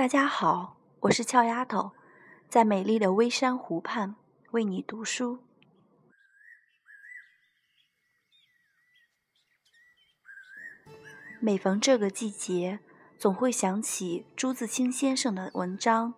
[0.00, 1.92] 大家好，我是俏丫头，
[2.48, 4.16] 在美丽的微山湖畔
[4.52, 5.40] 为你读书。
[11.38, 12.80] 每逢这个季节，
[13.18, 16.14] 总会想起朱自清先生的文章《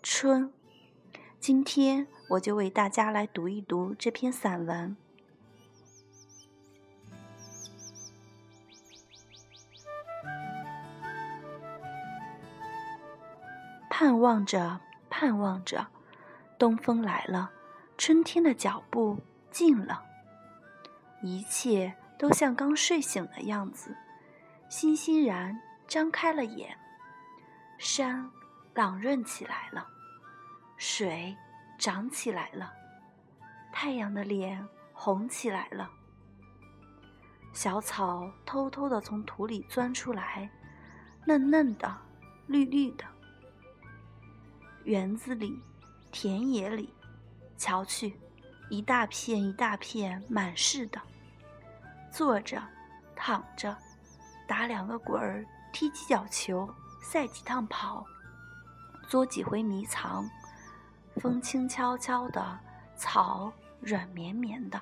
[0.00, 0.44] 春》。
[1.40, 4.96] 今天我就为大家来读一读这篇散文。
[13.96, 15.86] 盼望着，盼望着，
[16.58, 17.48] 东风来了，
[17.96, 19.16] 春天的脚步
[19.52, 20.02] 近了，
[21.22, 23.96] 一切都像刚睡醒的样子。
[24.68, 26.76] 欣欣然张开了眼，
[27.78, 28.28] 山
[28.74, 29.86] 朗润起来了，
[30.76, 31.32] 水
[31.78, 32.72] 涨起来了，
[33.72, 35.88] 太阳的脸红起来了。
[37.52, 40.50] 小草偷偷地从土里钻出来，
[41.24, 41.96] 嫩嫩的，
[42.48, 43.04] 绿绿的。
[44.84, 45.58] 园子里，
[46.12, 46.92] 田野里，
[47.56, 48.18] 瞧去，
[48.68, 51.00] 一大片一大片满是的。
[52.12, 52.62] 坐着，
[53.16, 53.76] 躺着。
[54.46, 56.68] 打两个滚儿，踢几脚球，
[57.00, 58.04] 赛几趟跑，
[59.08, 60.28] 捉几回迷藏。
[61.16, 62.60] 风轻悄悄的，
[62.94, 64.78] 草软绵绵的。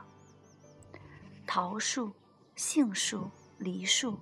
[1.46, 2.12] 桃树、
[2.56, 4.18] 杏树、梨树，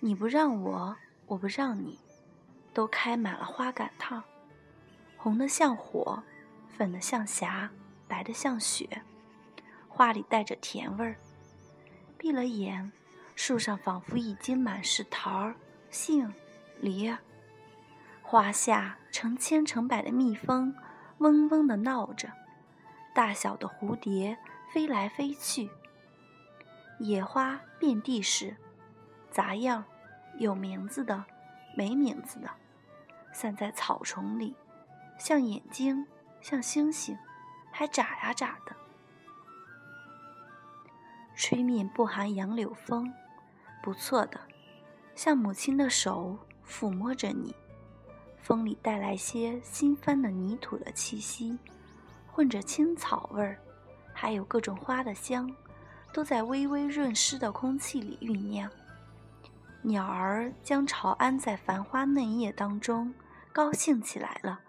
[0.00, 0.94] 你不让我，
[1.26, 1.98] 我不让你，
[2.74, 4.22] 都开满了花杆烫，
[5.18, 6.22] 红的像火，
[6.68, 7.68] 粉的像霞，
[8.06, 9.02] 白的像雪，
[9.88, 11.16] 花里带着甜味儿。
[12.16, 12.90] 闭了眼。
[13.34, 15.54] 树上仿佛已经满是桃儿、
[15.90, 16.34] 杏、
[16.80, 17.18] 梨儿，
[18.20, 20.74] 花下成千成百的蜜蜂
[21.18, 22.32] 嗡嗡地闹着，
[23.14, 24.36] 大小的蝴蝶
[24.72, 25.70] 飞来飞去。
[26.98, 28.56] 野花遍地是，
[29.30, 29.84] 杂样，
[30.40, 31.24] 有名字的，
[31.76, 32.50] 没名字的，
[33.32, 34.56] 散在草丛里，
[35.18, 36.06] 像眼睛，
[36.40, 37.18] 像星星，
[37.70, 38.74] 还眨呀眨的。
[41.34, 43.12] 吹面不寒杨柳风。
[43.80, 44.40] 不错的，
[45.14, 46.36] 像母亲的手
[46.66, 47.54] 抚摸着你，
[48.42, 51.58] 风里带来些新翻的泥土的气息，
[52.26, 53.56] 混着青草味儿，
[54.12, 55.50] 还有各种花的香，
[56.12, 58.68] 都在微微润湿的空气里酝酿。
[59.80, 63.14] 鸟儿将巢安在繁花嫩叶当中，
[63.52, 64.60] 高兴起来了，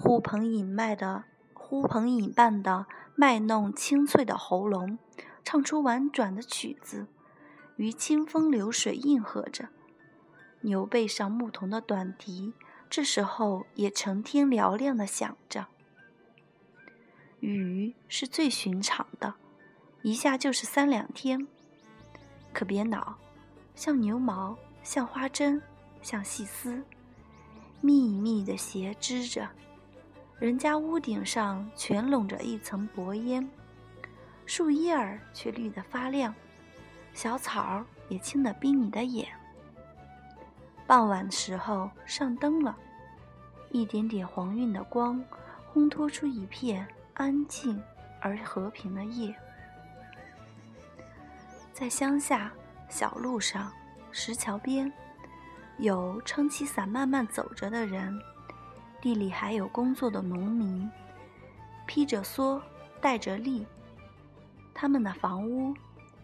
[0.00, 2.86] 呼朋引麦的，呼朋引伴的
[3.16, 4.96] 卖弄清脆的喉咙，
[5.42, 7.08] 唱出婉转的曲子。
[7.74, 9.70] 于清风流水应和着，
[10.60, 12.54] 牛背上牧童的短笛，
[12.88, 15.66] 这时候也成天嘹亮的响着。
[17.40, 19.34] 雨是最寻常的，
[20.02, 21.48] 一下就是三两天。
[22.52, 23.18] 可别恼，
[23.74, 25.60] 像牛毛，像花针，
[26.00, 26.84] 像细丝，
[27.80, 29.48] 密密的斜织着。
[30.38, 33.48] 人家屋顶上全笼着一层薄烟，
[34.46, 36.32] 树叶儿却绿得发亮。
[37.12, 39.26] 小草儿也青得逼你的眼。
[40.86, 42.76] 傍晚时候上灯了，
[43.72, 45.20] 一点点黄晕的光，
[45.74, 47.82] 烘托出一片安静
[48.20, 49.34] 而和平的夜。
[51.72, 52.52] 在乡下
[52.88, 53.72] 小路上、
[54.12, 54.92] 石桥边，
[55.78, 58.16] 有撑起伞慢慢走着的人，
[59.00, 60.90] 地里还有工作的农民，
[61.86, 62.60] 披着蓑，
[63.00, 63.64] 戴着笠，
[64.74, 65.74] 他们的房屋。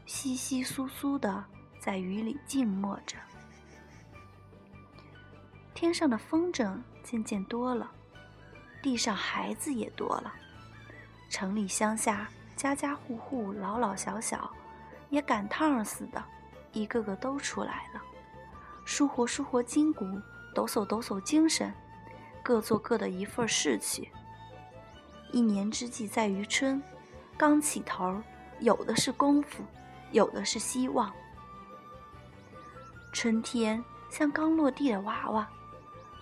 [0.07, 1.43] 稀稀疏疏的，
[1.79, 3.17] 在雨里静默着。
[5.73, 7.91] 天上的风筝渐渐多了，
[8.83, 10.31] 地上孩子也多了。
[11.31, 14.51] 城里乡下，家家户户老老小小，
[15.09, 16.23] 也赶趟似的，
[16.73, 18.03] 一个个都出来了，
[18.85, 20.05] 舒活舒活筋骨，
[20.55, 21.73] 抖擞抖擞精神，
[22.45, 24.09] 各做各的一份事情。
[25.33, 26.81] 一年之计在于春，
[27.37, 28.23] 刚起头，
[28.61, 29.65] 有的是功夫。
[30.13, 31.13] 有的是希望。
[33.13, 35.49] 春天像刚落地的娃娃，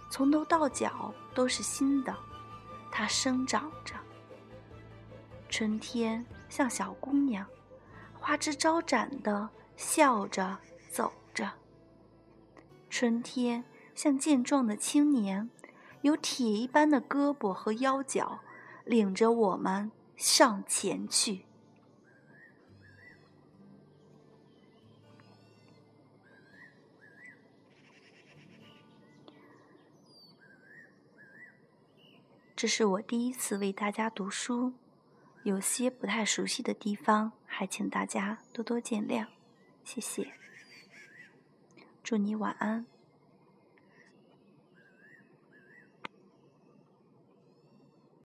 [0.08, 2.16] 从头到脚都是新的，
[2.90, 3.94] 它生长着。
[5.50, 7.44] 春天像小姑娘，
[8.18, 10.56] 花枝招展的笑着
[10.90, 11.50] 走着。
[12.88, 13.62] 春天
[13.94, 15.50] 像健壮的青年，
[16.02, 18.40] 有铁一般的胳膊和腰脚，
[18.84, 21.46] 领着我们上前去。
[32.54, 34.72] 这是我第一次为大家读书，
[35.42, 39.26] 有些不太熟悉的地方，还请大家多多见谅，
[39.82, 40.32] 谢谢。
[42.04, 42.91] 祝你晚安。